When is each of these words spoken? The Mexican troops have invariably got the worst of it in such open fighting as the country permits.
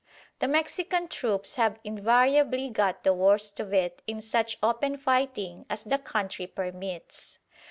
The 0.39 0.47
Mexican 0.47 1.09
troops 1.09 1.57
have 1.57 1.77
invariably 1.83 2.71
got 2.71 3.03
the 3.03 3.13
worst 3.13 3.59
of 3.59 3.71
it 3.71 4.01
in 4.07 4.19
such 4.19 4.57
open 4.63 4.97
fighting 4.97 5.63
as 5.69 5.83
the 5.83 5.99
country 5.99 6.47
permits. 6.47 7.37